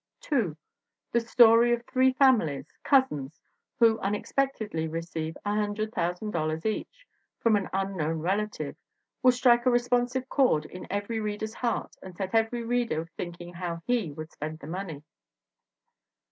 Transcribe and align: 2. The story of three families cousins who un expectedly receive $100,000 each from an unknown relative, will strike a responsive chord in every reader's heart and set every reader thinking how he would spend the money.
2. 0.21 0.57
The 1.11 1.19
story 1.19 1.73
of 1.75 1.85
three 1.85 2.13
families 2.13 2.65
cousins 2.83 3.39
who 3.77 3.99
un 4.01 4.15
expectedly 4.15 4.87
receive 4.87 5.37
$100,000 5.45 6.65
each 6.65 7.05
from 7.37 7.55
an 7.55 7.69
unknown 7.71 8.17
relative, 8.17 8.75
will 9.21 9.31
strike 9.31 9.67
a 9.67 9.69
responsive 9.69 10.27
chord 10.27 10.65
in 10.65 10.87
every 10.89 11.19
reader's 11.19 11.53
heart 11.53 11.95
and 12.01 12.15
set 12.15 12.33
every 12.33 12.63
reader 12.63 13.07
thinking 13.15 13.53
how 13.53 13.83
he 13.85 14.11
would 14.11 14.31
spend 14.31 14.57
the 14.57 14.65
money. 14.65 15.03